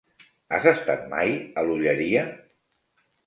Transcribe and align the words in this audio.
Has 0.55 0.63
estat 0.69 1.03
mai 1.11 1.35
a 1.35 1.65
l'Olleria? 1.67 2.23